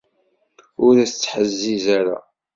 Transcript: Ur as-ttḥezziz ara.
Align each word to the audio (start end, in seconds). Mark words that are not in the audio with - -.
Ur 0.85 0.95
as-ttḥezziz 1.03 1.85
ara. 1.99 2.17